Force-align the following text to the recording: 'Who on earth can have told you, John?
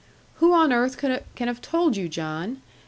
'Who 0.37 0.51
on 0.55 0.73
earth 0.73 0.97
can 0.97 1.21
have 1.47 1.61
told 1.61 1.95
you, 1.95 2.09
John? 2.09 2.63